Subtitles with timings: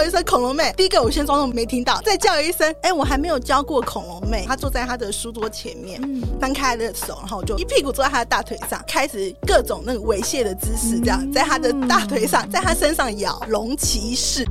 [0.00, 4.46] 叫一声恐龙妹，第一个我先装作没听到，再叫一声，哎，我还没有教过恐龙妹。
[4.48, 6.00] 她坐在她的书桌前面，
[6.40, 14.42] 翻开的手，然后我就一屁股坐在她的大腿上，开始各种那个猥亵的姿势，这样在她的大腿上，在她身上咬龙骑士。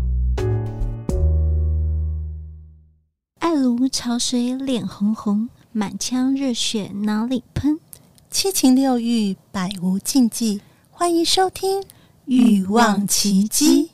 [3.40, 7.80] 爱如潮水，脸红红，满腔热血哪里喷？
[8.30, 10.62] 七情六欲，百无禁忌。
[10.92, 11.82] 欢迎收听
[12.26, 13.86] 《欲望琦姬》。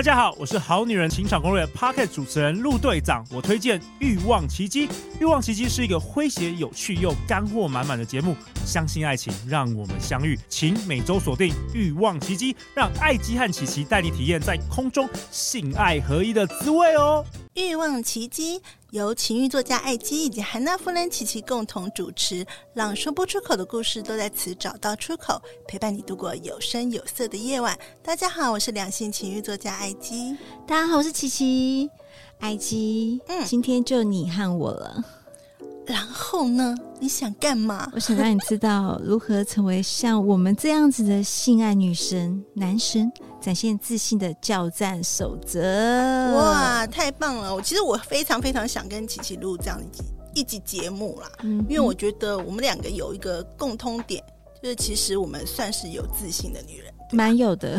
[0.00, 3.22] 大家好，我是好女人情场攻略 Pocket 主持人陆队长。
[3.30, 4.88] 我推荐《欲望奇迹》，
[5.20, 8.34] 《欲望奇迹》是一个诙谐、有趣又干货满满的节目。
[8.64, 10.38] 相信爱情，让我们相遇。
[10.48, 17.22] 请每周锁定《欲望奇迹》，让爱姬和琪琪带你体验在空中性爱合一的滋味哦。
[17.68, 18.60] 欲望奇迹
[18.90, 27.78] 由情欲作家艾姬以及韩娜夫人琪琪共同主持，让说不出口的故事都在此找到出口，陪伴你度过有声有色的夜晚。
[28.02, 30.36] 大家好，我是两性情欲作家艾姬。
[30.66, 31.88] 大家好，我是琪琪。
[32.38, 35.04] 艾姬，嗯，今天就你和我了。
[35.90, 36.74] 然后呢？
[37.00, 37.90] 你想干嘛？
[37.92, 43.10] 我想让你知道如何成为像我们这样子的性爱女神、男神，
[43.40, 45.60] 展现自信的教战守则。
[46.36, 47.52] 哇，太棒了！
[47.54, 54.22] 我其实我非常非常想跟琪琪录这样一集一集节目啦，嗯，因为我觉得我们两个有一个共通点，
[54.62, 56.89] 就是其实我们算是有自信的女人。
[57.12, 57.78] 蛮有的，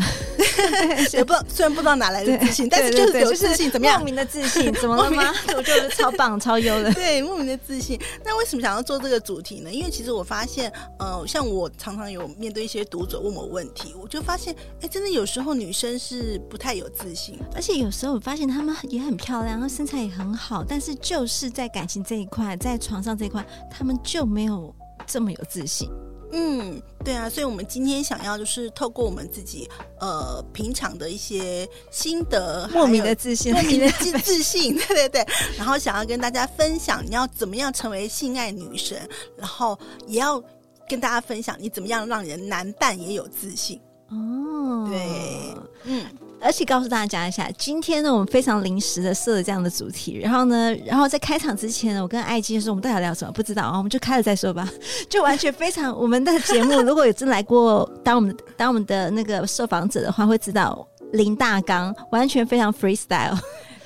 [1.13, 3.99] 也不虽然不知道哪来的自信，但是就是有自信，怎么样？
[3.99, 5.33] 莫名的自信， 怎么了吗？
[5.55, 6.93] 我觉得超棒、超优的。
[6.93, 7.99] 对，莫名的自信。
[8.25, 9.71] 那为什么想要做这个主题呢？
[9.71, 24.75] 因为其实我发现，呃，像我常常有面对一些读者问我问题，我就发现，哎，真的有时候女生是不太有自信，而且有时候我发现她们也很漂亮，然后身材也很好，但是就是在感情这一块，在床上这一块，她们就没有
[25.07, 25.89] 这么有自信。
[26.31, 29.69] 嗯，对啊，所以我们今天想要就是透过我们自己
[29.99, 35.25] 呃平常的一些心得，莫名的自信，莫名的自自信， 对对对，
[35.57, 38.97] 然后想要跟大家分享你要怎么样成为性爱女神，
[39.37, 39.77] 然后
[40.07, 40.41] 也要
[40.87, 43.79] 跟大家分享你怎么样让人男伴也有自信
[44.11, 45.55] 哦，对，
[45.85, 46.05] 嗯。
[46.43, 50.17] 而且告诉大家一下，今天呢，我们非常临时的设了这样的主题。
[50.17, 53.31] 然后呢，然后在开场之前呢，我跟艾姬说，我们到底要聊什么？
[53.31, 54.67] 不知道啊，我们就开了再说吧。
[55.07, 63.37] 就完全非常我们的节目，如果有真来过当我们当我们的那个受访者的话，会知道林大纲，完全非常 freestyle。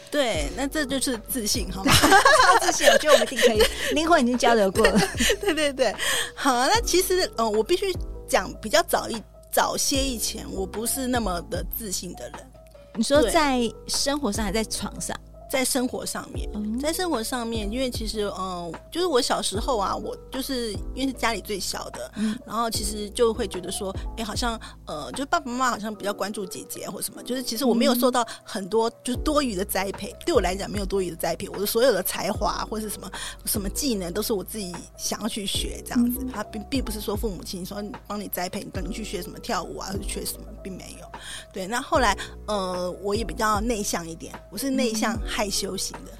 [0.09, 1.91] 对，那这就是自信，好吗？
[2.63, 3.61] 自信，我觉得我们一定可以，
[3.93, 4.97] 灵魂已经交流过了。
[5.41, 5.93] 对对对，
[6.33, 7.93] 好，那其实，嗯，我必须
[8.29, 9.21] 讲比较早一。
[9.55, 12.51] 早些以前，我不是那么的自信的人。
[12.95, 15.17] 你说在生活上还在床上？
[15.49, 33.09] 在生活上面，在生活上面，因为其实，嗯，就是我小时候啊，我就是因为是家里最小的，嗯，然后其实就会觉得说，哎，好像，呃，就是爸爸妈妈好像比较关注姐姐或什么，就是其实我没有受到很多就是多余的栽培，对我来讲没有多余的栽培，我的所有的才华或是什么
[33.45, 41.07] 什么技能都是我自己想要去学这样子，他并并不是说父母亲说帮你栽培，你等你去学什么跳舞啊，或者学什么，并没有。
[41.53, 42.17] 对，那后来，
[42.47, 45.15] 呃，我也比较内向一点，我是内向。
[45.35, 46.11] 害羞型的，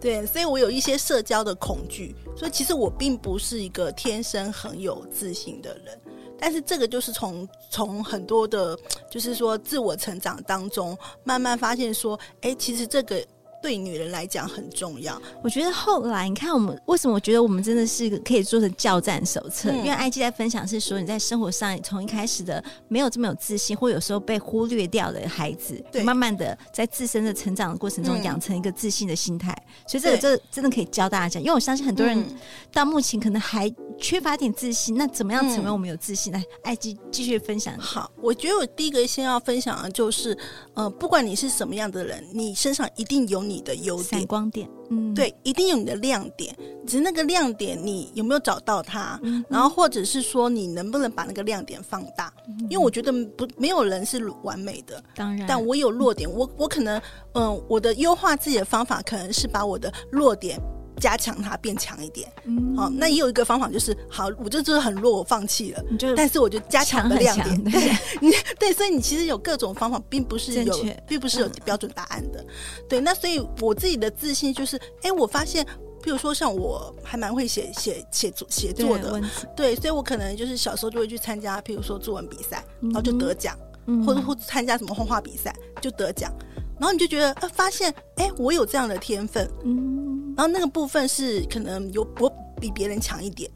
[0.00, 6.00] 对，所以我有一些社交的恐惧，所以其实我并不是一个天生很有自信的人，
[6.36, 8.76] 但是这个就是从从很多的，
[9.08, 13.24] 就是说自我成长当中慢慢发现说，哎，其实这个。
[13.62, 15.20] 对女人来讲很重要。
[15.42, 19.70] 我觉得后来你看，我们为什么我觉得我们真的是可以做成教战手册？
[19.70, 29.52] 嗯、因为艾姬在分享是说，你在生活上从一开始的没有这么有自信，或有时候被忽略掉的孩子，对，慢慢的在自身的成长的过程中养成一个自信的心态。
[29.66, 32.24] 嗯、所以这个这真的可以教大家讲，因为我相信很多人
[32.72, 34.96] 到目前可能还缺乏点自信。
[34.96, 36.32] 嗯、那怎么样成为我们有自信？
[36.32, 37.76] 来，艾姬继续分享。
[37.78, 40.36] 好，我觉得我第一个先要分享的就是，
[40.74, 43.56] 呃，不管你是什么样的人，你身上一定有你。
[43.66, 46.56] 的优点、闪光点，嗯，对，一定有你的亮点，
[46.86, 49.18] 只是那个亮点你有没有找到它？
[49.24, 52.32] 嗯，然后或者是说你能不能把那个亮点放大？
[52.46, 57.00] 嗯，因为我觉得不没有人是完美的，当然，但我有弱点，我我可能，
[57.32, 60.60] 嗯，我的优化自己的方法可能是把我的弱点。
[60.98, 72.46] 加强它变强一点，嗯，好，那也有一个方法就是，好，我就就是很弱，我放弃了，就但是我就加强了亮点，对，你对，所以你其实有各种方法，并不是有，并不是有标准答案的，嗯、
[72.88, 75.66] 对，那所以我自己的自信就是，哎，我发现，
[76.02, 79.20] 比如说像我还蛮会写写写作写作的，
[79.54, 83.56] 对，所以我可能就是小时候就会去参加，譬如说作文比赛，然后就得奖，
[83.86, 86.32] 嗯、或者或参加什么画画比赛就得奖。
[86.78, 90.05] 然后你就觉得呃，发现哎，我有这样的天分，嗯，
[90.36, 92.30] 然后那个部分是可能有我
[92.60, 93.50] 比别人强一点，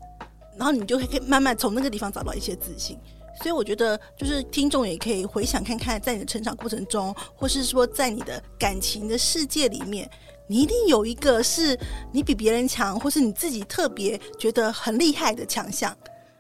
[0.56, 2.98] 然后你就会可以慢慢从那个地方找到一些自信。
[3.42, 10.10] 所以我觉得，就是听众也可以回想看看，在你的成长过程中，或是说在你的感情的世界里面，
[10.46, 11.78] 你一定有一个是
[12.12, 15.96] 你比别人强，或是你自己特别觉得很厉害的强项。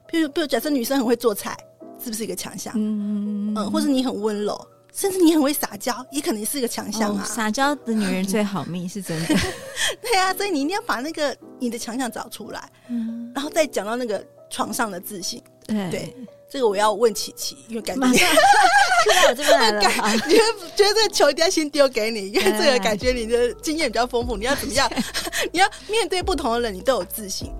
[0.06, 1.56] 比如，比如假设女生很会做菜，
[2.02, 2.74] 是不是一个强项？
[2.76, 4.60] 嗯嗯嗯，或是你很温柔，
[4.92, 7.22] 甚至你很会撒娇，也可能是一个强项啊。
[7.22, 9.26] 哦，撒娇的女人最好命，是真的。
[10.02, 15.90] 对啊，所以你一定要把那个你的强项找出来，嗯，然后再讲到那个床上的自信，对。
[15.90, 16.16] 对
[16.52, 18.26] 这个我要问琪琪，因为感觉现
[19.14, 19.80] 在 我这边来了，
[20.26, 24.90] 你会觉得这个球一定要先丢给你，因为这个感觉你的经验比较丰富，你要怎么样？
[25.52, 27.52] 你要面对不同的人，你都有自信。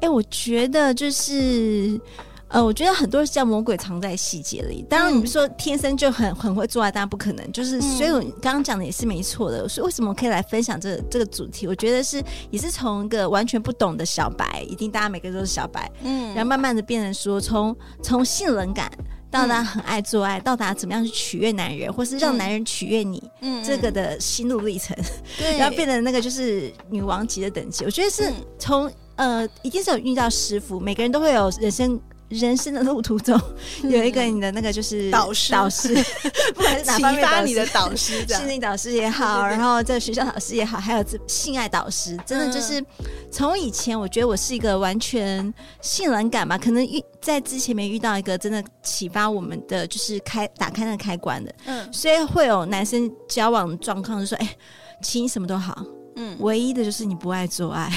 [0.00, 2.00] 哎，我觉得就是。
[2.50, 4.82] 呃，我觉得很多是叫魔鬼藏在细节里。
[4.88, 7.52] 当然，你们说天生就很很会做爱，当然不可能。
[7.52, 9.68] 就是，所以我刚刚讲的也是没错的。
[9.68, 11.66] 所以为什么可以来分享这个、这个主题？
[11.66, 18.90] 我觉得是也是从一个完全不懂的小白，一定大家每个人都是小白，嗯，然后慢慢的变成说，从从性冷感
[19.30, 24.96] 到达很爱做爱，到达怎么样去取悦男人，或是让男人取悦你，嗯，这个的心路历程，
[25.36, 27.84] 对，然后变成那个就是女王级的等级。
[27.84, 32.00] 我觉得是从呃，一定是有遇到师傅，每个人都会有人生。
[32.28, 33.40] 人生的路途中，
[33.84, 35.94] 有一个你的那个就是导师，导师，
[36.54, 42.84] 不管是哪方面启发你的导师， 心理导师也好，然后在学校导师也好，还有这性爱导师，真的就是
[43.30, 54.56] 从以前，我觉得我是一个完全性冷感吧，可能遇在之前没遇到一个真的启发我们的，就是开打开那个开关的，嗯，所以会有男生交往状况，就说，哎，
[55.02, 55.82] 亲什么都好，
[56.16, 57.90] 嗯，唯一的就是你不爱做爱。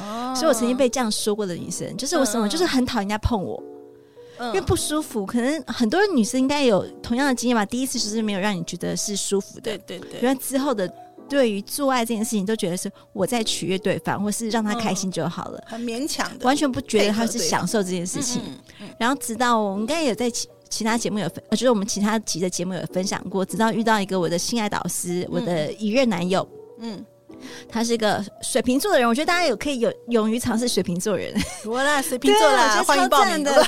[0.00, 3.62] 哦，所以我曾经被这样说过的女生，就是我什么，就是很讨厌人家碰我，
[4.38, 5.24] 因为不舒服。
[5.24, 7.64] 可能很多女生应该有同样的经验吧。
[7.64, 10.20] 第一次就是没有让你觉得是舒服的，对对对。
[10.20, 10.86] 因为之后的
[11.28, 18.42] 对于做爱这件事情，都觉得是我在取悦对方，或是让他开心就好了，很勉强的，完全不觉得他是享受这件事情。
[18.98, 26.46] 然后直到我们应该有在其其他节目有分，呃，就是我们其他集的节目有分享过，直到遇到一个我的性爱导师，我的一任男友，
[26.80, 27.04] 嗯。
[27.68, 31.32] 他是一个水瓶座的人，我觉得大家有可以有勇于尝试水瓶座人。
[31.64, 33.50] 我啦， 水瓶座啦，欢迎报名的。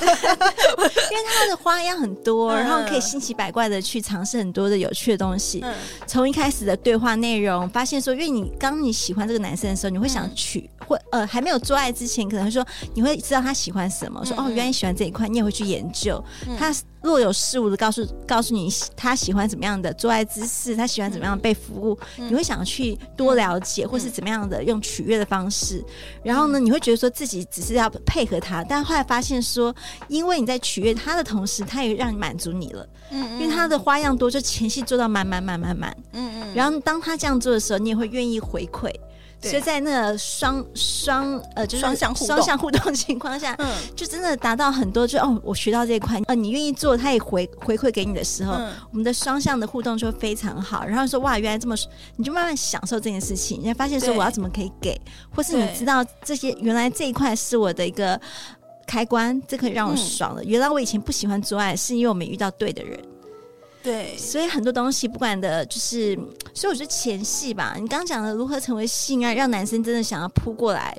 [1.11, 5.63] 因为他的花样很多，然后可以新奇百怪的去尝试很多的有趣的东西。
[6.07, 16.23] 从一开始的对话内容，发现说，因为你刚你喜欢这个男生的时候，你会想娶，或呃还没有做爱之前，可能说你会知道他喜欢什么，说哦，原来你喜欢这一块，你也会去研究
[16.57, 16.73] 他。
[17.01, 25.77] 若有事物的告诉告诉你他喜欢怎么样的做爱姿势，他喜欢怎么样被服务，嗯、你会想去多了解，嗯、或是怎么样的用取悦的方式。
[25.77, 25.85] 嗯、
[26.23, 29.73] 然后呢，你会觉得说自己只是要配合他，但后来发现说，
[30.07, 32.85] 因为你在取悦他的同时，他也让你满足你了。
[33.11, 35.95] 嗯，嗯，因为他的花样多，就前戏做到满满满满满。
[36.13, 36.53] 嗯嗯。
[36.53, 38.93] 然后当他这样做的时候，你也会愿意回馈。
[39.41, 50.85] 所以在那个双双呃，就是双向双向互动情况下， 嗯，就真的达到很多，就哦，我学到这一块，呃，你愿意做，他也回回馈给你的时候，嗯、我们的双向的互动就非常好。
[50.85, 51.75] 然后说哇，原来这么，
[52.17, 54.99] 你就慢慢享受这件事情，你会发现说我要怎么可以给，
[55.33, 58.19] 或是你知道这些原来这一块是我的一个
[58.85, 60.43] 开关，这可以让我爽了。
[60.43, 62.99] 嗯、原来我以前不喜欢做爱，是因为我没遇到对的人。
[63.89, 66.15] 对，所以很多东西不管的，就是，
[66.53, 70.95] 所以我觉得前戏吧，你刚刚讲的如何成为性爱，让男生真的想要扑过来，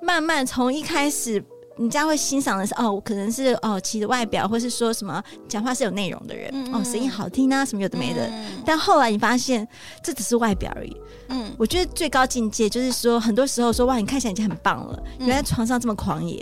[0.00, 1.42] 慢慢从一开始，
[1.78, 8.24] 人家会欣赏的是哦，可能是哦，其实外表，或是说什么讲话是有内容的人，嗯、哦，声音好听啊，什么有的没的。
[8.28, 9.66] 嗯、但后来你发现
[10.00, 10.96] 这只是外表而已。
[11.30, 16.40] 嗯，我觉得最高境界就是说，很多时候说哇，你看起来已经很棒了，原来床上这么狂野，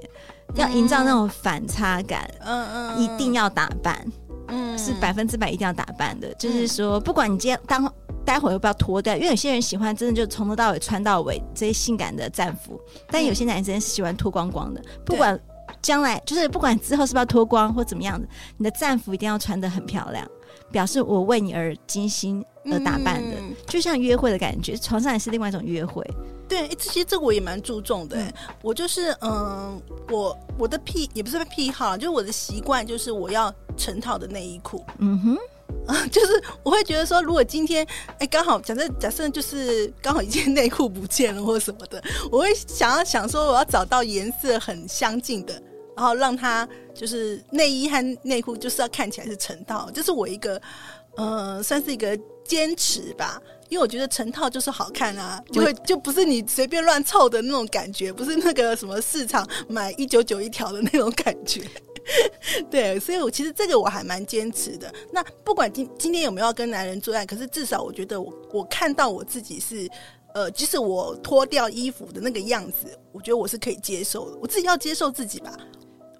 [0.48, 4.06] 嗯、要营造那种反差感，嗯嗯，一定要打扮。
[4.48, 7.92] 嗯，是百分之百一定要打扮的，嗯、就是说，不管你今天当
[8.24, 14.82] 待会儿要不要脱掉，因为有些人喜欢真的就从头到尾穿到尾这些性感的战服，但有些男生是喜欢脱光光的。
[15.04, 15.38] 不管
[15.82, 18.26] 将来就是不管之后是不是要脱光或怎么样的，
[18.56, 20.26] 你的战服一定要穿的很漂亮，
[20.70, 26.04] 表示我为你而精心而打扮的，嗯、就像约会的感觉，床上也是另外一种约会。
[26.48, 28.16] 对，其实这个我也蛮注重的。
[28.16, 34.84] 嗯、我就是嗯，我我的癖也不是癖好，就是我的习惯，就是我要成套的内衣裤。
[34.98, 35.36] 嗯哼，
[35.86, 37.86] 啊， 就是我会觉得说，如果今天
[38.18, 45.60] 哎刚好假设假设就是刚好一件内裤不见了或什么的，我会想要想说我要找到颜色很相近的，
[45.96, 50.60] 然后让它就是内衣和内裤就是要看起来是成套，这是我一个
[51.16, 53.42] 呃算是一个坚持吧。
[53.68, 61.62] 因为我觉得成套就是好看啊，就会就不是你随便乱凑的那种感觉，不是那个什么市场买一九九一条的那种感觉。
[62.70, 64.92] 对，所以我其实这个我还蛮坚持的。
[65.12, 69.90] 那不管今今天有没有要跟男人做爱，可是至少我觉得我我看到我自己是，
[70.32, 74.38] 呃，即使我脱掉衣服的那个样子，我觉得我是可以接受的。
[74.40, 75.52] 我自己要接受自己吧。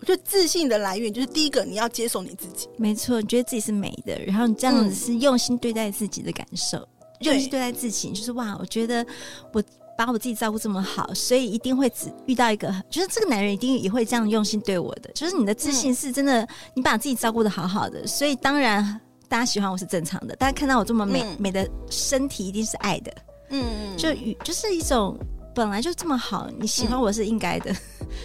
[0.01, 2.69] 我觉得自信的来源就是第一个，你要接受你自己。
[2.77, 6.89] 没错，你觉得自己是美的，然后你这样子是用心对待自己的感受，嗯、
[7.21, 9.07] 用心对待自己，就是哇，我觉得
[9.53, 9.63] 我。
[9.99, 15.11] 把我自己照顾这么好，所以一定会只遇到一个，就是这个男人一定也会这样用心对我的。
[15.15, 20.37] 就是你的自信是真的，你把自己照顾的好好的，所以当然大家喜欢我是正常的。
[20.37, 23.11] 大家看到我这么美、嗯、美的身体，一定是爱的。
[23.49, 25.19] 嗯，就与就是一种。
[25.57, 27.75] 本来就这么好，你喜欢我是应该的，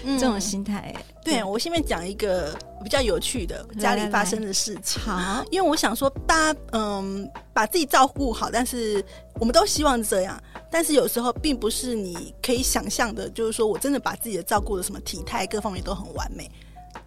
[0.03, 0.93] 嗯、 这种心态。
[1.23, 5.01] 对，我下面讲一个比较有趣的家里发生的事情。
[5.07, 9.01] 来来来好，因为我想说，大家嗯，把自己照顾好，但是
[9.35, 10.37] 我们都希望这样，
[10.69, 16.51] 但是有时候并不是你可以想象的，就是说我真的把自己的照顾的什么体态各方面都很完美。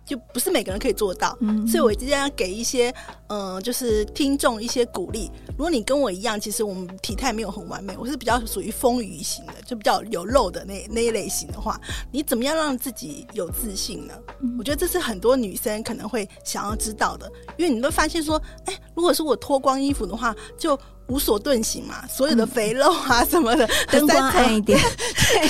[0.05, 2.91] 就不是每个人可以做到，嗯、所以我今天要给一些，
[3.29, 5.31] 嗯、呃，就是听众一些鼓励。
[5.51, 11.81] 如果你跟我一样，其实我们体态没有很完美，我是比较属于丰腴型的，就比较有肉的那那一类型的话，
[12.13, 14.15] 你怎么样让自己有自信呢？
[14.41, 20.79] 嗯、我觉得这是很多女生可能会想要知道的，因为你会发现说，哎，如果是我脱光衣服的话，就。
[21.09, 25.49] 无所遁形嘛，所有的肥肉啊什么的， 灯光暗一点， 对，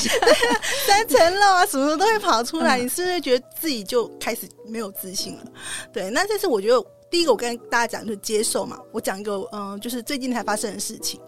[0.86, 2.78] 三层肉啊什么的都会跑出来。
[2.78, 5.44] 嗯、你是不是觉得自己就开始没有自信了？
[5.92, 8.78] 对，那这是我觉得第一个，我跟大家讲就是接受嘛。
[8.92, 11.20] 我讲一个，嗯、呃，就是最近才发生的事情，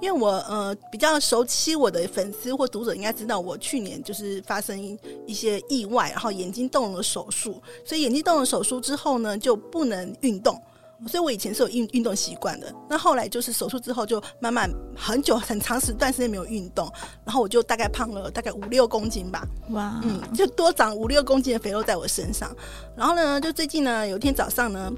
[0.00, 10.60] 因为我呃比较熟悉我的粉丝或读者应该知道，我去年就是发生一些意外，然后眼睛动了手术，所以眼睛动了手术之后呢，就不能运动。
[11.06, 12.74] 所以，我以前是有运运动习惯的。
[12.88, 16.90] 那后来就是手术之后，就慢慢很久很长时段时间没有运动，
[17.24, 19.46] 然后我就大概胖了大概五六公斤吧。
[19.70, 22.54] 哇，嗯，就多长五六公斤的肥肉在我身上。
[22.96, 24.92] 然后呢，就最近呢，有一天早上呢，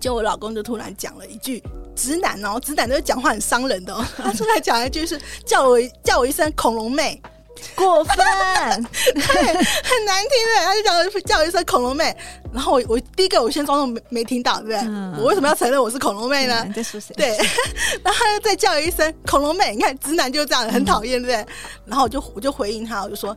[0.00, 1.62] 就我老公就突然讲了一句
[1.94, 4.04] “直男”哦，直男都讲话很伤人的哦。
[4.16, 7.20] 他突然讲一句是叫我叫我一声“恐龙妹”。
[7.76, 8.16] 过分，
[9.14, 10.64] 对，很难听的。
[10.64, 12.16] 他就叫叫我一声恐龙妹，
[12.52, 14.78] 然后我我第一个我先装作没没听到，对不对？
[14.86, 16.66] 嗯、我为什么要承认我是恐龙妹呢？
[16.74, 17.14] 在说谁？
[17.16, 17.36] 对，
[18.04, 21.54] 然后他又再叫我一声恐龙妹，你看直男就这样，很讨厌，对不对？
[21.86, 23.36] 然后我就我就回应他，我就说：“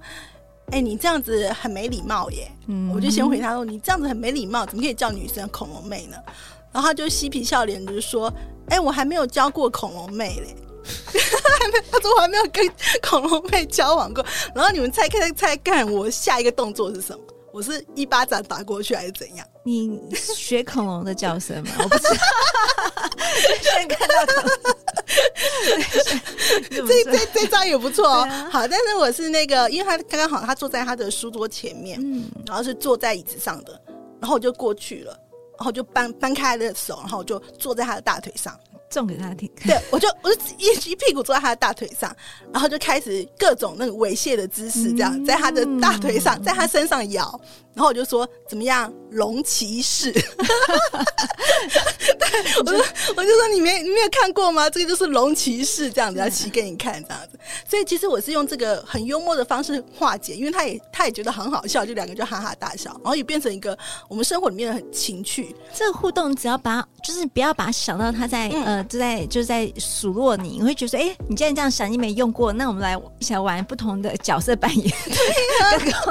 [0.71, 2.51] 哎、欸，你这样子很没礼貌耶。
[2.67, 6.17] 嗯”我就先回他说：“你这样子很没礼貌，怎么可以叫女生恐龙妹呢？”
[6.71, 8.33] 然后他就嬉皮笑脸，就是说
[8.69, 12.67] ：“哎、欸，我还没有教过恐龙妹嘞。”还没，他说我还没有跟
[13.01, 14.25] 恐龙妹交往过。
[14.53, 17.23] 然后你们猜看猜看，我下一个动作是什么？
[17.51, 19.47] 我是一巴掌打过去还是怎样？
[19.63, 21.71] 你学恐龙的叫声吗？
[21.77, 22.15] 我不知道。
[23.61, 24.51] 先看到恐。
[26.69, 28.21] 这这这招也不错哦。
[28.27, 33.79] 啊、好，但是我是那个，因为他刚刚好，他坐在他的书桌前面，嗯，然后是坐在椅子上的，
[34.19, 35.17] 然后我就过去了，
[35.59, 38.59] 然后就搬搬开他的手，然后我就坐在他的大腿上。
[38.93, 42.15] 送给他听，对，我就我就一一屁股坐在他的大腿上，
[42.51, 47.41] 然后就开始各种那个猥亵的姿势，这样在他的大腿上，在他身上摇。
[47.73, 50.11] 然后我就说怎么样，龙骑士？
[50.13, 50.21] 对，
[52.59, 52.77] 我就
[53.17, 54.69] 我就说你没你没有看过吗？
[54.69, 57.39] 这个就是龙骑士这样子，要骑给你看这样子。
[57.67, 63.75] 所以其实我是用这个很幽默的方式化解，因为他也他也觉得很好笑，就两个就哈哈大笑，然后也变成一个
[64.07, 65.55] 我们生活里面的很情趣。
[65.73, 74.87] 这个互动只要把就是不要把想到他在、嗯、呃就在就在数落你，你会觉得说哎，你既然这样想，你没用过，那我们来一起来玩不同的角色扮演。
[75.05, 76.07] 对啊。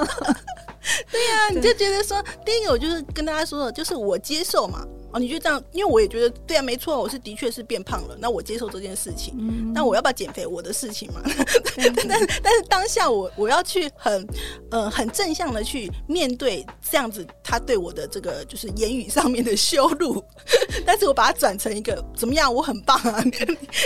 [1.12, 4.85] 对呀、啊，你就觉得说，第一个我就是跟大家说的，就是我接受嘛。
[5.12, 9.35] 哦，你就这样，因为我也觉得对啊，没错，我是的确是变胖了，那我接受这件事情。
[9.38, 10.47] 嗯，那我要不要减肥？
[10.47, 11.21] 我的事情嘛。
[12.09, 14.26] 但但是当下我我要去很
[14.71, 20.23] 呃很正向的去面对这样子他对我的这个就是言语上面的羞辱，
[20.87, 22.52] 但是我把它转成一个怎么样？
[22.52, 23.23] 我很棒啊！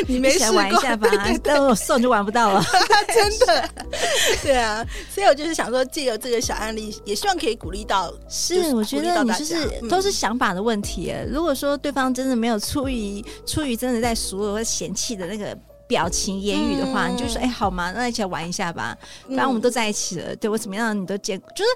[0.06, 1.08] 你，你没试过玩一下吧？
[1.42, 2.62] 但我瘦就玩不到了，
[3.14, 3.70] 真的。
[4.42, 8.12] 对啊，所以我就是想说，借由这个小案例，也希望可以鼓励到。
[8.28, 11.14] 是，我觉得你就是都是想法的问题。
[11.30, 17.92] 如果说对方真的没有出于出于真的在数落或嫌弃的那个表情言语的话，嗯、你就说哎好吗？
[17.92, 18.96] 那一起来玩一下吧。
[19.28, 21.70] 反正我们都在一起了，对我怎么样你都见，就是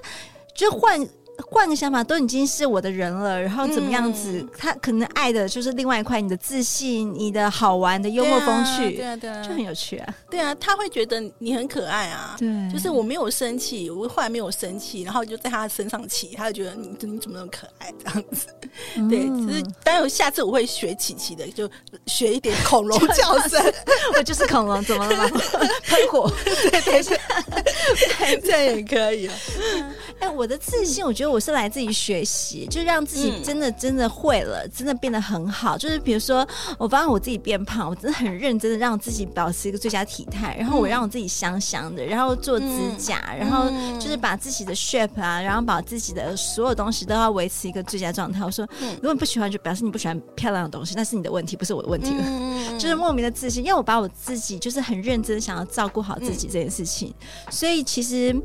[0.53, 1.07] 就换。
[1.41, 4.39] 换个想法，都已经是我的人了，然后怎么样子？
[4.39, 10.15] 嗯、他可能爱的就是另外一块，你的自信，你的好玩的幽默风趣，对啊，对啊，就很有趣啊。
[10.29, 12.35] 对啊，他会觉得你很可爱啊。
[12.37, 18.47] 对，就是我没有生气，我后来没有生气，然后就在他身上骑，他就觉得你你怎么那么可爱这样子。
[18.95, 21.69] 嗯、对，只是当然下次我会学琪琪的，就
[22.05, 23.61] 学一点恐龙叫声。
[24.15, 25.41] 我就是恐龙，怎么了吗？
[25.87, 29.33] 喷火，对对对，这样也可以啊。
[30.19, 31.30] 哎、我的自信，我觉得。
[31.31, 35.77] 我是来自己学习，就让自己真的真的会了，真的变得很好。
[35.77, 36.45] 就是比如说，
[36.77, 48.43] 我发现我自己变胖，我真的很认真的让自己保持一个最佳体态，然后我让我自己香香的，然后做指甲，然后就是把自己的 shape 啊，然后把自己的所有东西都要维持一个最佳状态。
[48.43, 52.77] 我说，如果你不喜欢，就表示你不喜欢漂亮的东西，那是你的问题，不是我的问题了。
[52.77, 57.13] 就是莫名的自信，因为我把我自己就是很认真想要照顾好自己这件事情，
[57.49, 58.35] 所以其实。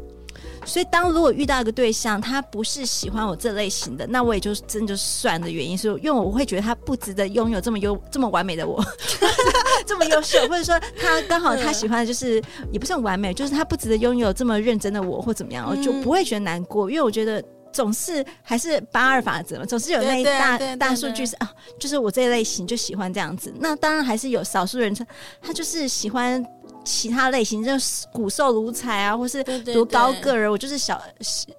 [0.64, 8.84] 所以，当如果遇到一个对象，他不是喜欢我这类型的，那我也就真的就算的原因是，因为我会觉得他不值得拥有这么优、这么完美的我，
[9.86, 17.40] 这么优秀，或者说他刚好他喜欢的就是也不是很完美，就是他不值得拥有这么认真的我，或怎么样，我就不会觉得难过，因为我觉得
[17.72, 23.54] 总是还是八二法则嘛，总是有那一大大数据是啊，就是我这一类型就喜欢这样子。
[23.60, 25.06] 那当然还是有少数人他
[25.40, 26.44] 他就是喜欢。
[26.86, 31.02] 其他类型就是骨瘦如柴啊，或是多高个儿，我就是小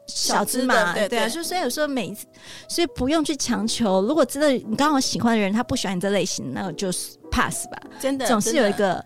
[0.07, 1.27] 小芝麻，对，对，对啊。
[1.27, 2.25] 就所以有时候每一次，
[2.69, 4.01] 所以不用去强求。
[4.03, 6.89] 如果真的你刚好喜欢的人，他不喜欢你这类型，那我就
[7.29, 7.77] pass 吧。
[8.00, 9.03] 真的，总是有一个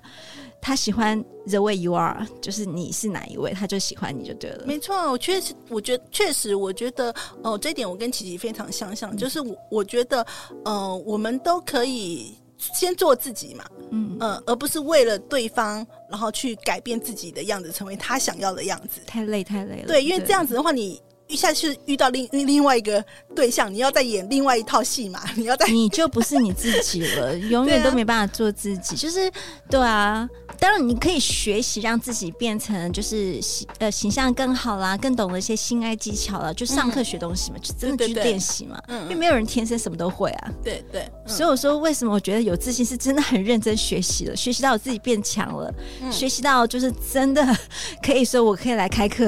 [0.62, 4.64] 他喜欢 the way you are，就是你是哪一位，他就喜欢你就对了。
[4.68, 7.12] 没错，我确实，我觉得确实，我觉得
[7.42, 10.22] 哦，这一点我跟琪琪非常相像，嗯、就是我我觉得，
[10.66, 12.36] 嗯、呃，我们都可以。
[12.76, 19.02] 先做自己嘛，嗯嗯、呃，而不是为了对方，然后去改变自己的样子，成为他想要的样子。
[19.08, 19.88] 太累，太累了。
[19.88, 21.02] 对，因为这样子的话，你一
[21.36, 23.04] 下去遇到另另外一个
[23.36, 28.96] 对象，你要再演另外一套戏嘛， 你要再你就不是你自己了， 永远都没办法做自己。
[28.96, 29.32] 啊、就是
[29.70, 30.28] 对啊。
[30.60, 36.54] 当然，你可以学习让自己变成就是形呃形象更好啦，更懂得一些性爱技巧了。
[36.54, 38.80] 就上课学东西嘛，嗯、就真的去练习嘛。
[38.88, 40.52] 嗯，因为没有人天生什么都会啊。
[40.64, 41.02] 对对。
[41.26, 45.74] 嗯、所以我说，为什么我觉得有自信是真的很认真学习了，学习到我自己变强了，
[46.04, 47.44] 嗯、学习到就是真的
[48.04, 49.26] 可以说我可以来开课，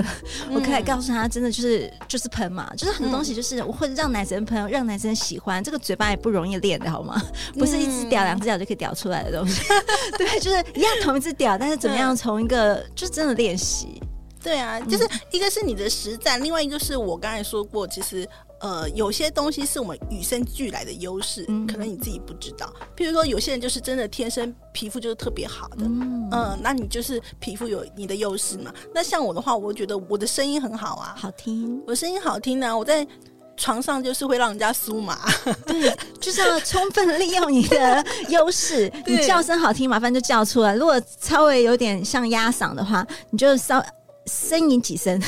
[0.50, 7.20] 嗯、我可以来告诉他，真的就是就是喷嘛，就是很多东西就是我会让男生喷让男生喜欢，这个嘴巴也不容易练的好吗？
[7.58, 9.64] 不是一只屌两只屌就可以屌出来的东西。
[10.18, 11.14] 对，就是一样同。
[11.14, 14.02] 一只屌，但是怎么样从一个、嗯、就真的练习？
[14.42, 18.28] 对啊，就是一个是你的实战，嗯、另外一个就是我刚才说过，其实
[18.64, 22.74] 呃有些东西是我们与生俱来的优势，嗯、可能你自己不知道。
[22.98, 28.74] 譬如说，有些人就是真的天生皮肤就是特别好的，嗯、呃，那你就是皮肤有你的优势嘛。
[28.96, 33.08] 那像我的话，我觉得我的声音很好啊，好听，我声音好听呢、啊，我在。
[33.56, 35.16] 床上就是会让人家酥麻，
[35.68, 38.92] 对，就是要充分利用你的优势。
[39.06, 40.74] 你叫声好听，麻烦就叫出来。
[40.74, 43.80] 如果稍微有点像鸭嗓的话，你就稍
[44.26, 45.20] 呻吟几声，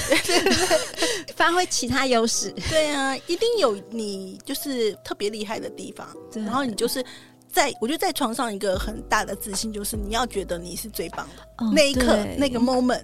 [1.36, 2.52] 发挥其他优势。
[2.70, 6.08] 对啊，一定有你就是特别厉害的地方。
[6.34, 7.04] 然后你就是
[7.52, 13.04] 在，我觉得在床上一个很大的自信就是你要觉得你是最棒的，哦、那一刻那个 moment。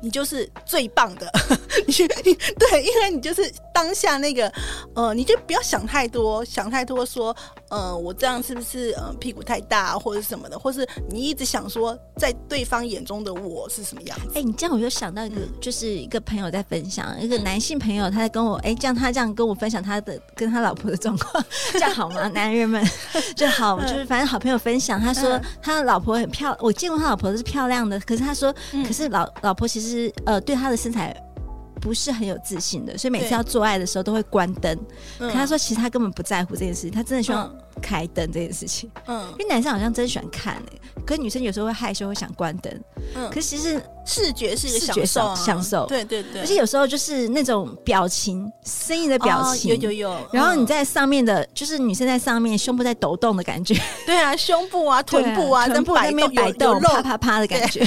[0.00, 1.30] 你就是最棒的，
[1.86, 4.52] 你对，因为你就是当下那个，
[4.94, 7.34] 呃，你就不要想太多，想太多说，
[7.68, 14.26] 呃，我这样是不是呃屁股太大或者什么的，或是你一直想说，在对方眼中的我是什么样子？
[14.30, 22.28] 哎、欸，你这样我就想到一个，嗯、就是一个朋友在分享，一个男性朋友他在跟我，哎、欸，这样他这样跟我分享他的跟他老婆的状况， 这样好吗？
[22.28, 22.84] 男人们
[23.34, 29.87] 就好，就是反正好朋友分享，他说他的老婆很漂亮，我见过他老婆是漂亮的，可是他说，嗯、可是老老婆其实。
[29.88, 31.16] 是呃，对他的身材
[31.80, 34.76] 不是很有自信的，所以每次要做爱的时候都会关灯。
[35.18, 38.90] 可他说，其实他根本不在乎这件事情，他真的希望开灯这件事情。
[39.06, 42.70] 嗯，因为男生好像真喜欢看诶、欸，可是女生有时候会害羞，会想关灯。
[43.14, 43.80] 嗯，可是其实。
[44.10, 50.28] 视觉是一个享受，享受，对对对，而且有时候就是那种表情、声音的表情，有有有。
[50.32, 57.86] 然后你在上面的，就是女生在上面，胸部在抖动的感觉，对啊， 胸部啊，臀部啊，臀部在那边摆动，啪啪啪的感觉，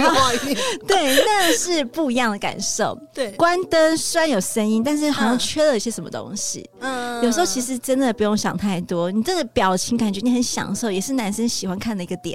[0.00, 0.32] 然后
[0.88, 2.98] 对，那是不一样的感受。
[3.12, 6.66] 对，关灯虽然有声音，但是好像缺了一些什么东西。
[6.80, 12.33] 嗯，有时候其实真的不用想太多，你这个表情感觉你很享受，也是男生喜欢看的一个点。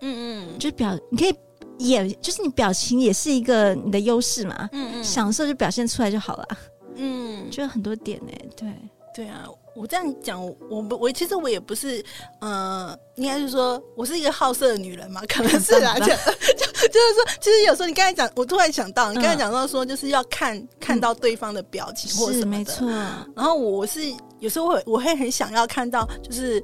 [0.00, 1.34] 嗯嗯，就表你可以。
[1.78, 6.48] 演就是你表情也是一个你的优势嘛，嗯嗯，享受就表现出来就好了，
[6.96, 8.68] 嗯，就有很多点呢、欸，对。
[9.14, 12.04] 对啊，我这样讲，我不，我其实我也不是，
[12.42, 22.90] 呃，应该是说我是一个好色的女人嘛，可能是啊，就就就是说，其实有时候你刚才讲，我突然想到，你刚才讲到说，就是要看、嗯、看到对方的表情或什么的，是没错，
[23.34, 24.00] 然后我是
[24.38, 26.62] 有时候会我会很想要看到，就是。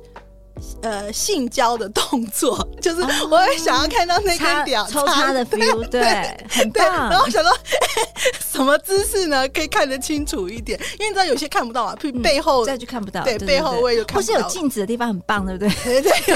[0.83, 6.03] 呃，性交的动作， 就是我会想要看到那根屌抽插的 feel，对，
[6.49, 7.11] 很棒。
[7.11, 7.53] 然后想说，
[8.51, 9.47] 什么姿势呢？
[9.51, 14.35] 可以看得清楚一点，因为你知道有些看不到啊，背后再就看不到，对，背后我也就看不到。
[14.35, 16.01] 或是有镜子的地方很棒，对不对？
[16.01, 16.13] 对对，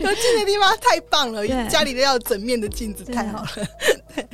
[0.00, 3.48] 有镜子的地方太棒了，家里的要整面的镜子太好了。
[4.14, 4.26] 对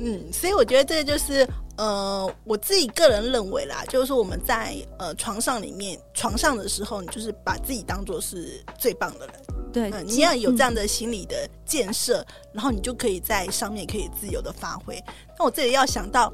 [0.00, 1.46] 嗯，所以我觉得这个就是
[1.78, 9.34] 呃，我自己个人认为啦，就是说我们在呃床上里面，床上的时候，你就是把自己当做是最棒的人。
[9.72, 15.02] 对、呃，你要有这样的心理的建设，嗯、然后你就可以在上面可以自由的发挥。
[15.38, 16.32] 那我这里要想到。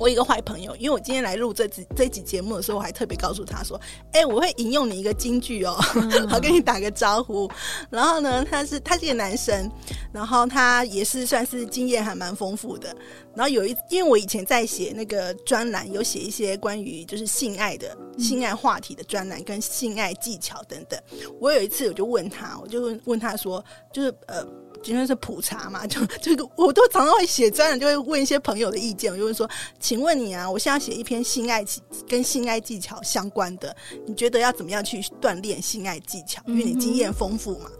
[0.00, 3.78] 我一个坏朋友，因为我今天来录这集这集节目的时候，我还特别告诉他说
[4.12, 7.46] ：“哎、欸，我会引用你一个金句哦，嗯、 好跟你打个招呼。”
[7.90, 9.70] 然后呢，他是他是一个男生，
[10.10, 12.96] 然后他也是算是经验还蛮丰富的。
[13.34, 20.98] 然后有一，因为我以前在写那个专栏，有写一些关于就是性爱的、嗯、性爱话题的专栏，跟性爱技巧等等。
[21.38, 24.46] 我有一次我就问他，我就问问他说，就是呃。
[24.82, 29.12] 今天是普查嘛，就 这个我都常常会写专栏，就会问一些朋友的意见。
[29.12, 31.64] 我就会说，请问你啊，我现在写一篇性爱
[32.08, 33.74] 跟性爱技巧相关的，
[34.06, 36.42] 你觉得要怎么样去锻炼性爱技巧？
[36.46, 37.70] 因为你经验丰富嘛。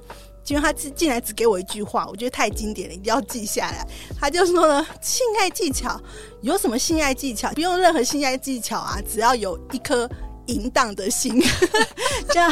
[0.43, 3.87] 结果他进来只给我一句话，我觉得太经典了，一定要记下来。
[4.19, 6.01] 他就说呢，性爱技巧
[6.43, 7.53] 有什么性爱技巧？
[7.53, 10.11] 不用任何性爱技巧啊，只要有一颗。
[10.47, 11.41] 淫荡的心，
[12.31, 12.51] 就要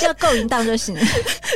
[0.00, 1.00] 就要够淫荡就行了。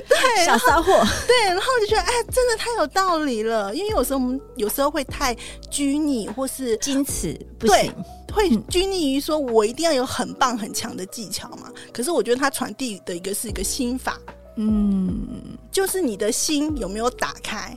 [0.09, 0.93] 对， 小骚货。
[1.27, 3.75] 对，然后我就觉得，哎，真的太有道理了。
[3.75, 5.37] 因为有时候我们有时候会太
[5.71, 7.93] 拘泥，或是矜持，不行，
[8.33, 11.73] 会拘泥于说我一定要有很棒很强的技巧嘛。
[11.93, 14.19] 可是我觉得它传递的一个是一个心法，
[14.57, 17.77] 嗯，就是你的心有没有打开，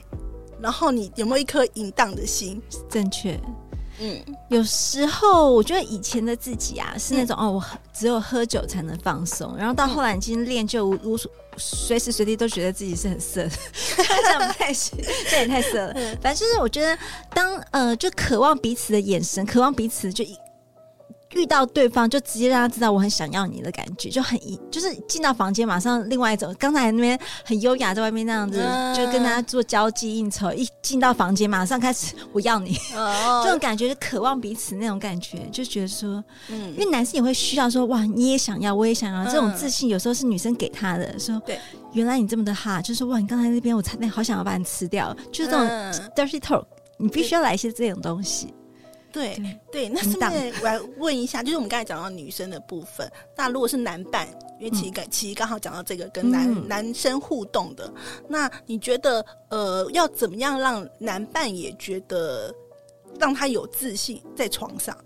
[0.60, 2.60] 然后你有没有一颗淫荡的心，
[2.90, 3.40] 正确。
[4.02, 13.50] 嗯，有时候我觉得以前的自己啊，是那种、嗯、哦，我只有喝酒才能放松，然后到后来已经练就无无所随时随地都觉得自己是很色的，
[13.96, 14.98] 这样不太行，
[15.30, 15.92] 这也太色了。
[15.94, 16.98] 嗯、反正就是我觉得
[17.32, 20.36] 当呃，就渴望彼此的眼神，渴望彼此就一。
[21.34, 41.58] 遇到对方就直接让他知道我很想要你的感觉，就很一就是进到房间马上另外一种，刚才那边很优雅在外面那样子，嗯、就跟他做交际应酬，一进到房间马上开始我要你，哦、 这种感觉就渴望彼此那种感觉，就觉得说，嗯，因为男生也会需要说哇你也想要我也想要，这种自信有时候是女生给他的，说对，
[41.92, 45.66] 原来你这么的哈，就是哇你刚才那边我差点好想要把你吃掉，就是这种
[46.14, 46.64] dirty talk，
[46.98, 48.52] 你必须要来一些这种东西。
[49.12, 54.26] 对对，那顺便我来问一下，就是我们刚才讲到女生的部分，那如果是男伴，
[54.58, 57.92] 因为其实其实刚好讲到这个跟男、嗯、男生互动的，
[58.28, 62.54] 那你觉得呃要怎么样让男伴也觉得
[63.18, 64.96] 让他有自信在床上？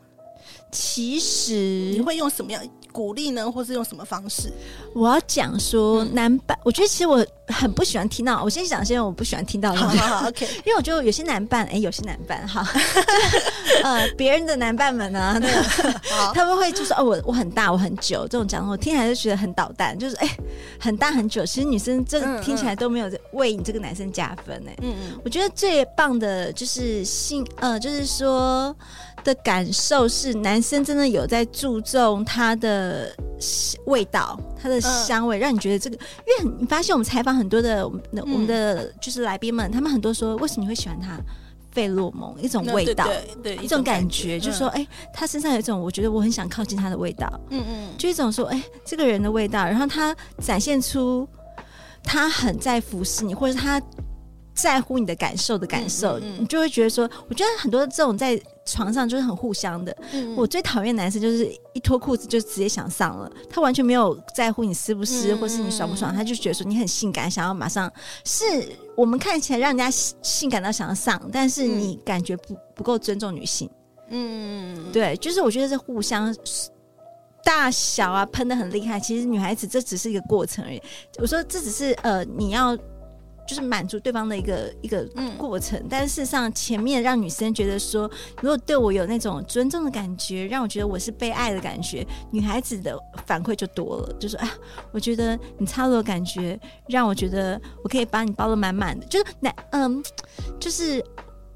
[0.70, 1.54] 其实
[1.92, 2.62] 你会用什么样？
[2.96, 4.50] 鼓励呢，或是用什么方式？
[4.94, 8.42] 我要讲说男伴，嗯、我觉得其实我很不喜欢听到。
[8.42, 9.76] 我先讲先，我不喜欢听到的。
[9.76, 10.48] 好，OK。
[10.64, 12.66] 因为我觉得有些男伴，哎、欸，有些男伴哈，
[13.84, 15.38] 呃，别人的男伴们 呢，
[16.32, 20.36] 他们会就说哦，我我很大，我很久这种讲话，我听起来就觉得很捣蛋，就是哎、欸，
[20.80, 21.44] 很大很久。
[21.44, 24.74] 其实女生这听起来都没有为你这个男生加分哎。
[24.80, 25.20] 嗯嗯。
[25.22, 28.74] 我觉得最棒的就是性，呃，就是说。
[29.24, 33.14] 的感受是，男生真的有在注重他的
[33.86, 35.96] 味道，他的香味，让你觉得这个。
[35.96, 41.18] 因为你发现我们采访很多的我们的、嗯、我们的就是来宾们，他们很多说，为什么你会喜欢他？
[41.72, 47.30] 费洛蒙一种味道，对，对，对，一种感觉，就是说，哎、欸，他身上有一种，我觉得我很想靠近他的味道。
[47.50, 51.28] 嗯嗯，就一种说，哎、欸，这个人的味道，然后他展现出
[52.02, 53.78] 他很在服侍你，或者他。
[54.56, 59.94] 在乎你的感受的感受，嗯嗯嗯、你就会觉得说，我觉得很多这种在床上就是很互相的。
[60.12, 67.92] 嗯、我最讨厌男生就是一脱裤子就直接想上了，他完全没有在乎你湿不湿，嗯、或是你爽不爽，他就觉得说你很性感，想要马上
[68.24, 68.44] 是
[68.96, 73.70] 我们看起来让人家性感到想要上，但是你感觉不不够尊重女性。
[74.08, 76.34] 嗯，对，就是我觉得是互相
[77.44, 80.82] 大小啊喷的很厉害，其实女孩子这只是一个过程而已。
[81.18, 82.76] 我说这只是呃你要。
[83.46, 85.04] 就是满足对方的一个一个
[85.36, 94.50] 过程，嗯、但是事实上前面让女生觉得说，如果对我有那种尊重的感觉，让我觉得我是被爱的感觉，女孩子的反馈就多了，就是啊，
[94.92, 100.02] 我觉得你擦了感觉，让我觉得我可以把你包的满满的，就是那嗯，
[100.58, 101.04] 就是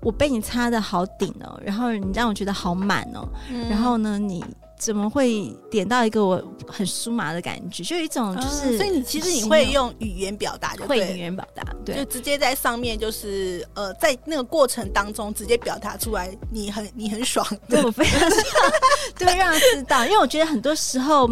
[0.00, 4.44] 我被你擦的好顶哦，然后你让我觉得好满哦，嗯、然后呢你。
[4.80, 7.82] 怎么会点到一个我很酥麻的感觉？
[7.84, 18.72] 就有一种就是，所以你其实你会用语言表达，就会语言表达，对，就直接在上面就是呃，在那个过程当中直接表达出来，你很你很爽，对我非常爽，
[19.18, 21.28] 对，让他知道，因为我觉得很多时候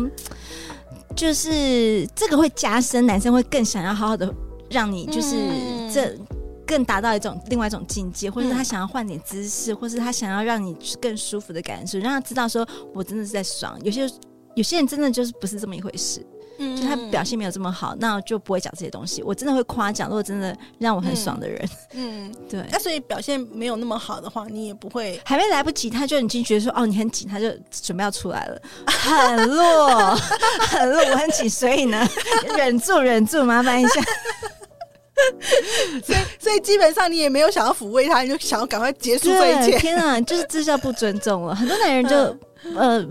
[1.16, 4.30] 就是这个会加深，男生会更想要好好的
[4.68, 5.36] 让你就是
[5.90, 6.14] 这。
[6.68, 13.76] 更达到一种另外一种境界，或者是他想要换点姿势，嗯、或是他想要让你更舒服的感受，让他知道说我真的是在爽。
[13.82, 14.08] 有些
[14.54, 16.24] 有些人真的就是不是这么一回事。
[16.60, 19.22] 嗯，就他表现没有这么好，那就不会讲这些东西。
[19.22, 22.66] 我真的会夸奖，如果真的让我很爽的人，嗯， 对。
[22.72, 30.16] 那所以表现没有那么好的话，你也不会还没来不及，他就已经觉得说哦，你很紧，他就准备要出来了， 很弱，
[30.68, 32.04] 很弱，我很紧，所以呢，
[32.56, 34.02] 忍住，忍住，麻烦一下。
[36.04, 39.78] 所以，所以基本上你也没有想要抚慰他，你就想要赶快结束这一切。
[39.78, 41.54] 天啊，就是这叫不尊重了。
[41.54, 42.16] 很多男人就、
[42.64, 43.08] 嗯、呃，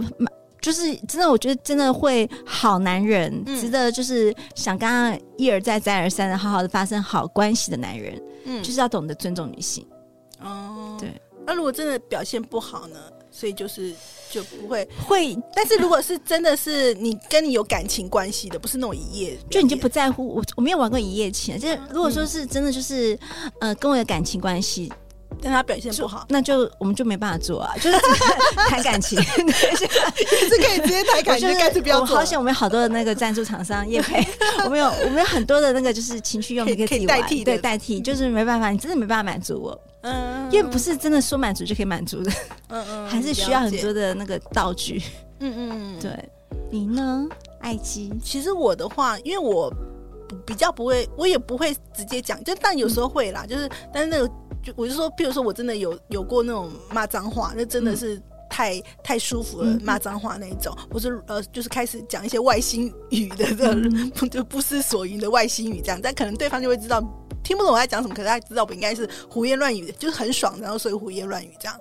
[0.62, 9.86] 就是真的，我觉得真的会好男人，嗯、值得就是想刚刚一而再再而三的好好的发生好关系的男人，嗯，就是要懂得尊重女性。
[10.42, 11.10] 哦，对。
[11.46, 12.98] 那如果真的表现不好呢？
[13.38, 13.94] 所以就是。
[14.30, 21.58] 就不会会，但是如果是真的是你跟你有感情关系的，不是那种一夜，就你就不在乎我，我没有玩过一夜情。
[21.58, 23.18] 就是如果说是真的，就是
[23.62, 24.92] 呃，跟我有感情关系，
[25.42, 27.98] 但他表现不好，那就我们就没办法做啊，就是
[28.70, 32.18] 谈感情，也是可以直接谈感情，干脆不要做。
[32.18, 34.26] 好险，我们有好多的那个赞助厂商业配，
[34.66, 39.82] 我们有我们有很多的那个就是情趣用品可以代替，对，代替，就是没办法，你真的没办法满足我。
[40.02, 42.32] 嗯，因为不是真的说满足就可以满足的，
[42.70, 45.02] 嗯嗯，还是需要很多的那个道具，
[45.40, 46.12] 嗯嗯，对。
[46.70, 47.26] 你呢，
[47.62, 48.12] 爱姬？
[48.24, 49.74] 其实我的话，因为我
[50.46, 54.30] 比较不会，我也不会直接讲，就但有时候会啦，嗯、就是但是那个
[54.68, 67.02] 就我就说，譬如说我真的有有过那种骂脏话，那真的是太、嗯、太舒服了，骂脏话那一种，或是呃，就是开始讲一些外星语的这种，嗯、 就不思所云的外星语这样，但可能对方就会知道。
[67.44, 71.80] 听不懂我在讲什么，可是他知道我应该是胡言乱语，就是很爽，然后所以胡言乱语这样。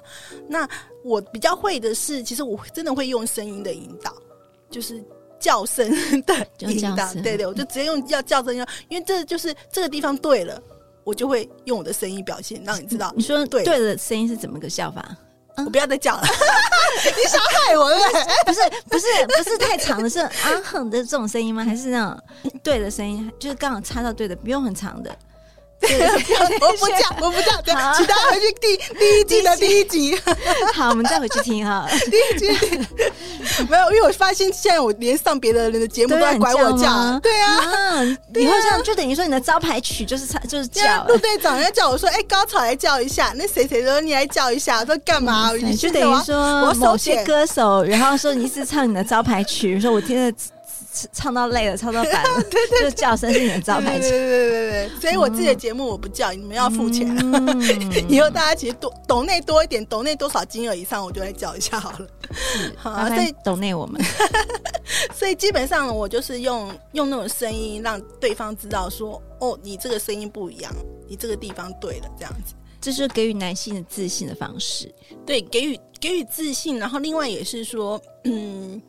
[0.48, 0.68] 那
[1.02, 4.14] 我比较会的是，其实我真的会用声音的引导，
[4.70, 5.02] 就是
[5.40, 5.90] 叫声
[6.22, 7.12] 的引导。
[7.14, 8.54] 对对，我就直接用要叫声，
[8.88, 10.62] 因为这就是这个地方对了，
[11.06, 13.12] 我就会用我的声音表现，让你知道。
[13.16, 15.16] 你说对对的声音是怎么个笑法？
[15.58, 16.22] 我不要再讲了，
[17.16, 18.22] 你想害我对不对？
[18.44, 20.30] 不是不是不是太长的，是啊
[20.64, 21.64] 哼的这种声音吗？
[21.64, 22.20] 还是那种
[22.62, 23.30] 对的声音？
[23.38, 25.16] 就是刚好插到对的，不用很长的。
[25.86, 30.18] 对 我不讲， 我不讲，请大家回去第第一季的第一集。
[30.74, 31.86] 好，我们再回去听哈。
[32.10, 32.78] 第一集
[33.68, 37.18] 没有，因为我发现现在我连上别的人的节目都在管我叫。
[37.20, 38.02] 对啊，
[38.34, 41.04] 以后这样就等于说你的招牌曲就是唱就是叫。
[41.08, 44.84] 陆队长要叫我说：“哎，高潮来叫一下。”那谁谁说你来叫一下？
[44.84, 45.52] 说干嘛？
[45.78, 50.36] 就等于说某些歌手，然后说你一直唱你的招牌曲，说我听着。
[51.12, 54.08] 唱到累了，唱到烦了， 对对，就叫声是你的招牌词。
[54.08, 57.06] 对对对对，所以我自己的节目我不叫，你们要付钱。
[58.08, 62.06] 以后大家其实多抖内多一点，懂内多少金额以上，我就来叫一下好了。
[62.76, 64.00] 好，所以懂内我们。
[65.14, 70.72] 所以基本上我就是用用那种声音让对方知道说，哦，你这个声音不一样，
[71.08, 72.54] 你这个地方对了，这样子。
[72.80, 74.94] 这是给予男性的自信的方式。
[75.24, 78.80] 对，给予给予自信，然后另外也是说，嗯，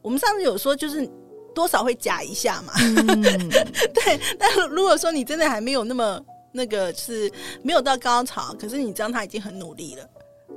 [0.00, 1.08] 我们上次有说就是。
[1.54, 3.22] 多少会假一下嘛，嗯、
[3.94, 4.20] 对。
[4.38, 6.20] 但如果说你真的还没有那么
[6.52, 7.30] 那个，是
[7.62, 10.08] 没有到高潮，可是你知道他已经很努力了，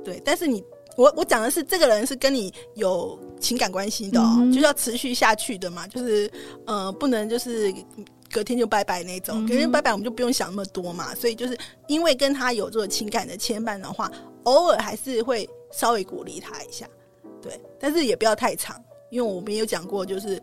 [0.04, 0.20] 对。
[0.24, 0.62] 但是你，
[0.96, 6.30] 我我讲的是这个人是跟你有情感关系的，哦，嗯、就是要持续下去的嘛，就是
[6.66, 7.72] 呃，不能就是
[8.30, 11.14] 隔天就拜拜那种，隔天拜拜我们就不用想那么多嘛。
[11.14, 14.10] 所以就是因为跟他有这个情感的牵绊的话，
[14.44, 16.86] 偶尔还是会稍微鼓励他一下，
[17.42, 17.60] 对。
[17.80, 18.80] 但是也不要太长，
[19.10, 20.40] 因为我们也有讲过，就是。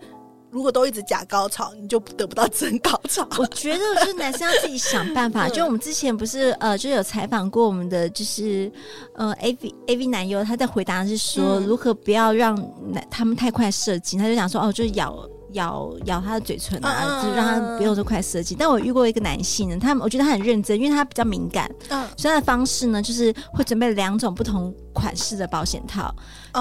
[0.56, 3.28] 如果都一直假高潮，你就得不到真高潮。
[3.38, 5.50] 我觉得就是男生要自己想办法。
[5.52, 8.72] 就我们之前不是呃，就有采访过我们的就是
[9.16, 12.56] 呃 A V A V 男优，他在回答是说如何不要让
[12.94, 15.28] 男他们太快射精，他就想说哦，就咬。
[15.56, 18.56] 咬咬他的嘴唇啊，就让他不用这么快射精。
[18.58, 26.14] 但我遇过一个男性呢，他我觉得他很认真，因为他比较敏感，嗯，所以他的方式呢，就是会准备两种不同款式的保险套，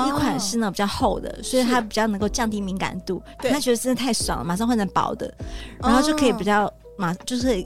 [0.08, 3.22] 一款是呢比较厚的，所以他比较能够降低敏感度。
[3.38, 5.32] 他觉得真的太爽了，马上换成薄的，
[5.80, 7.64] 然后就可以比较马就是。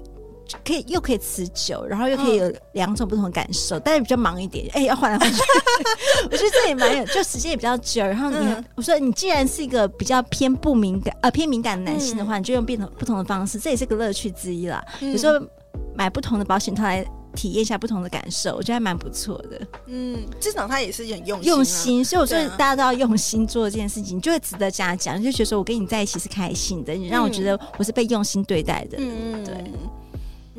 [0.64, 4.66] 可以又可以持久，然后又可以有两种不同的感受，嗯、但是比较忙一点。
[4.72, 5.40] 哎、欸，要换来换去，
[6.30, 8.02] 我觉得这也蛮有，就时间也比较久。
[8.02, 14.84] 然后你，嗯、我说你既然是一个比较偏不敏感呃偏敏感的男性的话，嗯、你就用变同不同的方式，这也是个乐趣之一啦。
[15.00, 15.40] 嗯、有时候
[15.94, 19.60] 买不同的保险套来体验一下不同的感受，我觉得还蛮不错的。
[19.86, 28.96] 嗯，至少他也是很用心、啊、用心，所以我说大家都要用心做这件事情，你就会值得嘉奖，就觉得说我跟你在一起是开心的，你让我觉得我是被用心对待的。
[28.98, 29.54] 嗯，对。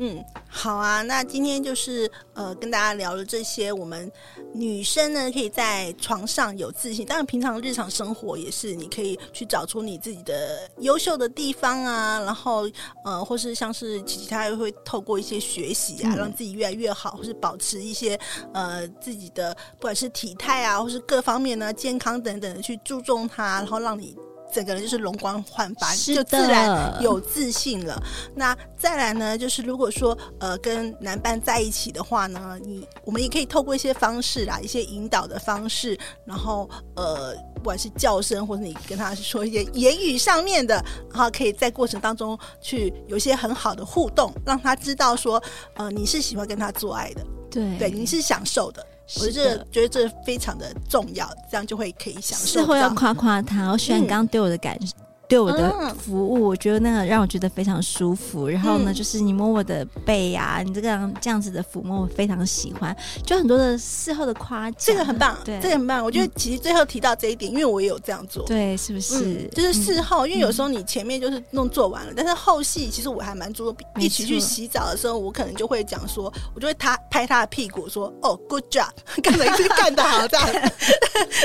[0.02, 4.10] 嗯，好啊，那今天就是呃跟大家聊了这些，我们
[4.54, 12.66] 女生呢可以在床上有自信，当然平常日常生活也是，你可以去找出你自己的优秀的地方啊，然后
[13.04, 18.18] 呃或是像是其他又会透过一些学习啊，让自己越来越好，或是保持一些
[18.54, 24.16] 呃自己的不管是体态啊，或是各方面呢健康等等的去注重它，然后让你。
[24.52, 28.02] 整个人就是容光焕发，就自然有自信了。
[28.34, 40.74] 那再来呢，就是如果说呃跟男伴在一起的话呢，你我们也可以透过一些方式啦，一些引导的方式，然后呃不管是叫声或者你跟他说一些言语上面的，
[41.12, 45.42] 然后可以在过程当中去有一些很好的互动，让他知道说
[45.74, 48.84] 呃你是喜欢跟他做爱的，对对，你是享受的。
[49.18, 52.46] 我觉得觉得这非常的重要，这样就会可以享受。
[52.46, 54.94] 事后要夸夸他，我喜欢你刚刚对我的感受。
[54.96, 54.99] 嗯
[55.30, 58.48] 对我的服务，我觉得那个让我觉得非常舒服。
[58.48, 62.94] 然后呢，就是你摸我的背呀，你这个这样子的抚摸，我非常喜欢。
[63.24, 66.04] 就很多的事后的夸奖，这个很棒，对，这个很棒。
[66.04, 69.48] 我觉得其实最后提到这一点，因为我也有这样做，对，是不是？
[69.54, 73.76] 就是事后，因为有时候你前面就是弄做完了，但是后戏其实我还蛮注重。
[74.00, 78.88] 一起去洗澡的时候，我可能就会讲说，我就会他拍他的屁股说：“哦，good job，
[79.22, 80.46] 干的干得好，这样。”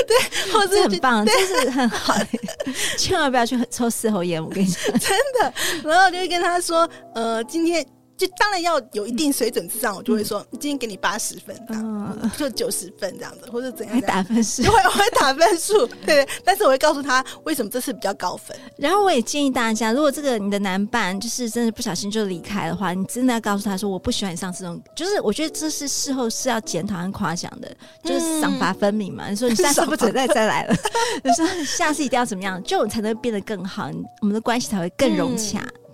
[0.08, 2.14] 对，或者很棒，就是很好，
[2.98, 3.56] 千万不要去。
[3.76, 5.10] 抽四盒烟，我跟你讲， 真
[5.40, 5.52] 的，
[5.84, 7.84] 然后就跟他说，呃，今天。
[8.16, 16.26] 就当然要有一定水准之上，我就会说，今天给你八十分，嗯，就九十分这样子，或者怎样，打分数，会我会打分数， 对。
[16.44, 18.56] 但是我会告诉他为什么这次比较高分。
[18.78, 27.70] 然后我也建议大家，如果这个你的男伴就是真的不小心就离开的话，你真的要告诉他说，我不喜欢你上次这种，就是我觉得这是事后是要检讨和夸奖的，
[28.02, 29.28] 就是赏罚分明嘛。
[29.28, 30.74] 你说你下次 不准再再来了，
[31.22, 33.90] 你说下次一定要怎么样，就才能变得更好，
[34.22, 35.60] 我们的关系才会更融洽。
[35.60, 35.85] 嗯，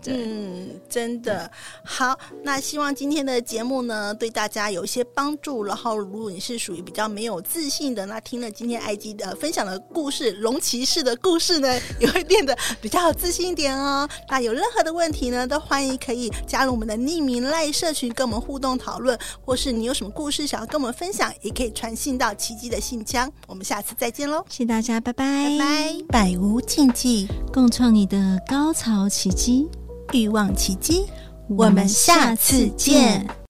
[0.89, 1.51] 真的。
[1.85, 2.19] 好。
[2.45, 5.63] 那希望今天的节目呢，对大家有一些帮助。
[5.63, 14.09] 然后，如果你是属于比较没有自信的，那听了今天 IG 的分享的故事，龙骑士的故事呢，也会变得比较有自信一点哦。
[14.29, 23.31] 那有任何的问题呢，都欢迎可以加入我们的匿名赖社群，跟我们互动讨论，或是你有什么故事想要跟我们分享，也可以传信到奇迹的信箱。
[23.47, 25.13] 我们下次再见喽，谢谢大家，拜。
[25.13, 25.59] 拜，拜。
[25.59, 29.69] 拜，百无禁忌，共创你的高潮奇迹。
[30.13, 31.07] 欲望奇迹，
[31.49, 33.42] 我们下次见。